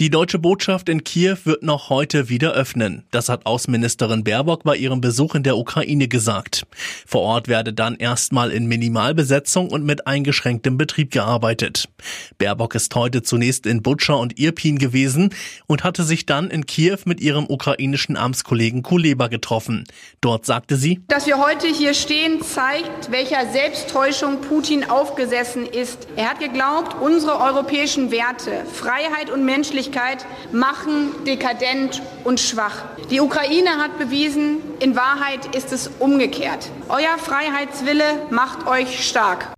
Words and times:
Die 0.00 0.08
deutsche 0.08 0.38
Botschaft 0.38 0.88
in 0.88 1.04
Kiew 1.04 1.36
wird 1.44 1.62
noch 1.62 1.90
heute 1.90 2.30
wieder 2.30 2.54
öffnen. 2.54 3.04
Das 3.10 3.28
hat 3.28 3.44
Außenministerin 3.44 4.24
Baerbock 4.24 4.64
bei 4.64 4.74
ihrem 4.74 5.02
Besuch 5.02 5.34
in 5.34 5.42
der 5.42 5.58
Ukraine 5.58 6.08
gesagt. 6.08 6.62
Vor 7.06 7.20
Ort 7.20 7.46
werde 7.46 7.74
dann 7.74 7.96
erstmal 7.96 8.52
in 8.52 8.64
Minimalbesetzung 8.64 9.68
und 9.68 9.84
mit 9.84 10.06
eingeschränktem 10.06 10.78
Betrieb 10.78 11.10
gearbeitet. 11.10 11.90
Baerbock 12.38 12.74
ist 12.74 12.94
heute 12.94 13.22
zunächst 13.22 13.66
in 13.66 13.82
Butscha 13.82 14.14
und 14.14 14.38
Irpin 14.38 14.78
gewesen 14.78 15.28
und 15.66 15.84
hatte 15.84 16.04
sich 16.04 16.24
dann 16.24 16.48
in 16.48 16.64
Kiew 16.64 17.00
mit 17.04 17.20
ihrem 17.20 17.44
ukrainischen 17.46 18.16
Amtskollegen 18.16 18.82
Kuleba 18.82 19.28
getroffen. 19.28 19.84
Dort 20.22 20.46
sagte 20.46 20.76
sie, 20.76 21.02
dass 21.08 21.26
wir 21.26 21.36
heute 21.36 21.66
hier 21.66 21.92
stehen, 21.92 22.40
zeigt, 22.40 23.10
welcher 23.10 23.52
Selbsttäuschung 23.52 24.40
Putin 24.40 24.88
aufgesessen 24.88 25.66
ist. 25.66 26.08
Er 26.16 26.30
hat 26.30 26.40
geglaubt, 26.40 26.96
unsere 27.02 27.38
europäischen 27.38 28.10
Werte, 28.10 28.64
Freiheit 28.72 29.30
und 29.30 29.44
Menschlichkeit 29.44 29.81
Öffentlichkeit 29.82 30.24
machen 30.52 31.24
dekadent 31.26 32.02
und 32.22 32.38
schwach. 32.38 32.84
Die 33.10 33.20
Ukraine 33.20 33.78
hat 33.78 33.98
bewiesen, 33.98 34.58
in 34.78 34.94
Wahrheit 34.94 35.56
ist 35.56 35.72
es 35.72 35.90
umgekehrt. 35.98 36.70
Euer 36.88 37.18
Freiheitswille 37.18 38.04
macht 38.30 38.66
euch 38.68 39.04
stark. 39.08 39.48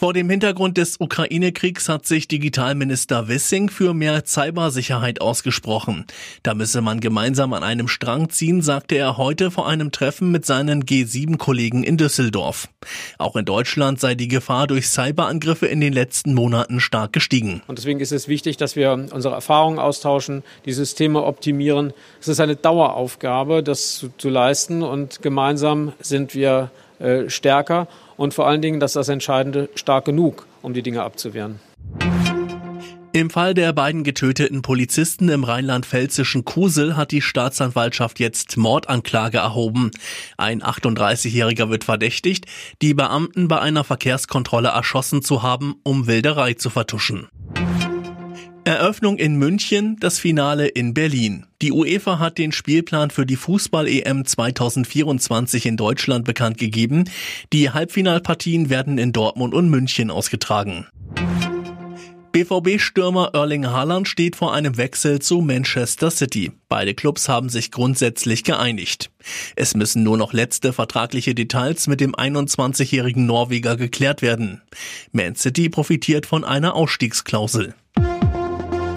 Vor 0.00 0.14
dem 0.14 0.30
Hintergrund 0.30 0.78
des 0.78 0.98
Ukraine-Kriegs 0.98 1.90
hat 1.90 2.06
sich 2.06 2.26
Digitalminister 2.26 3.28
Wissing 3.28 3.68
für 3.68 3.92
mehr 3.92 4.24
Cybersicherheit 4.24 5.20
ausgesprochen. 5.20 6.06
Da 6.42 6.54
müsse 6.54 6.80
man 6.80 7.00
gemeinsam 7.00 7.52
an 7.52 7.62
einem 7.62 7.86
Strang 7.86 8.30
ziehen, 8.30 8.62
sagte 8.62 8.94
er 8.94 9.18
heute 9.18 9.50
vor 9.50 9.68
einem 9.68 9.92
Treffen 9.92 10.32
mit 10.32 10.46
seinen 10.46 10.84
G7-Kollegen 10.84 11.82
in 11.82 11.98
Düsseldorf. 11.98 12.68
Auch 13.18 13.36
in 13.36 13.44
Deutschland 13.44 14.00
sei 14.00 14.14
die 14.14 14.28
Gefahr 14.28 14.66
durch 14.66 14.88
Cyberangriffe 14.88 15.66
in 15.66 15.82
den 15.82 15.92
letzten 15.92 16.32
Monaten 16.32 16.80
stark 16.80 17.12
gestiegen. 17.12 17.60
Und 17.66 17.76
deswegen 17.76 18.00
ist 18.00 18.12
es 18.12 18.26
wichtig, 18.26 18.56
dass 18.56 18.76
wir 18.76 18.92
unsere 18.92 19.34
Erfahrungen 19.34 19.78
austauschen, 19.78 20.44
die 20.64 20.72
Systeme 20.72 21.22
optimieren. 21.22 21.92
Es 22.22 22.28
ist 22.28 22.40
eine 22.40 22.56
Daueraufgabe, 22.56 23.62
das 23.62 23.96
zu, 23.98 24.08
zu 24.16 24.30
leisten 24.30 24.82
und 24.82 25.20
gemeinsam 25.20 25.92
sind 26.00 26.34
wir 26.34 26.70
äh, 27.00 27.28
stärker 27.28 27.88
und 28.16 28.34
vor 28.34 28.46
allen 28.46 28.62
Dingen, 28.62 28.80
dass 28.80 28.92
das 28.92 29.08
Entscheidende 29.08 29.68
stark 29.74 30.04
genug, 30.04 30.46
um 30.62 30.74
die 30.74 30.82
Dinge 30.82 31.02
abzuwehren. 31.02 31.58
Im 33.12 33.28
Fall 33.28 33.54
der 33.54 33.72
beiden 33.72 34.04
getöteten 34.04 34.62
Polizisten 34.62 35.30
im 35.30 35.42
rheinland-pfälzischen 35.42 36.44
Kusel 36.44 36.96
hat 36.96 37.10
die 37.10 37.22
Staatsanwaltschaft 37.22 38.20
jetzt 38.20 38.56
Mordanklage 38.56 39.38
erhoben. 39.38 39.90
Ein 40.36 40.62
38-Jähriger 40.62 41.70
wird 41.70 41.82
verdächtigt, 41.82 42.46
die 42.82 42.94
Beamten 42.94 43.48
bei 43.48 43.58
einer 43.58 43.82
Verkehrskontrolle 43.82 44.68
erschossen 44.68 45.22
zu 45.22 45.42
haben, 45.42 45.74
um 45.82 46.06
Wilderei 46.06 46.54
zu 46.54 46.70
vertuschen. 46.70 47.26
Eröffnung 48.64 49.16
in 49.16 49.36
München, 49.36 49.96
das 50.00 50.18
Finale 50.18 50.68
in 50.68 50.92
Berlin. 50.92 51.46
Die 51.62 51.72
UEFA 51.72 52.18
hat 52.18 52.36
den 52.36 52.52
Spielplan 52.52 53.10
für 53.10 53.24
die 53.24 53.36
Fußball-EM 53.36 54.26
2024 54.26 55.66
in 55.66 55.76
Deutschland 55.76 56.24
bekannt 56.24 56.58
gegeben. 56.58 57.04
Die 57.52 57.70
Halbfinalpartien 57.70 58.68
werden 58.68 58.98
in 58.98 59.12
Dortmund 59.12 59.54
und 59.54 59.70
München 59.70 60.10
ausgetragen. 60.10 60.86
BVB-Stürmer 62.32 63.30
Erling 63.32 63.66
Haaland 63.66 64.06
steht 64.06 64.36
vor 64.36 64.54
einem 64.54 64.76
Wechsel 64.76 65.18
zu 65.20 65.40
Manchester 65.40 66.10
City. 66.12 66.52
Beide 66.68 66.94
Clubs 66.94 67.28
haben 67.28 67.48
sich 67.48 67.72
grundsätzlich 67.72 68.44
geeinigt. 68.44 69.10
Es 69.56 69.74
müssen 69.74 70.04
nur 70.04 70.16
noch 70.16 70.32
letzte 70.32 70.72
vertragliche 70.72 71.34
Details 71.34 71.88
mit 71.88 72.00
dem 72.00 72.14
21-jährigen 72.14 73.26
Norweger 73.26 73.76
geklärt 73.76 74.22
werden. 74.22 74.62
Man 75.10 75.34
City 75.34 75.68
profitiert 75.70 76.24
von 76.24 76.44
einer 76.44 76.74
Ausstiegsklausel. 76.74 77.74